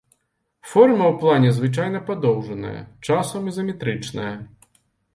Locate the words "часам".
3.07-3.41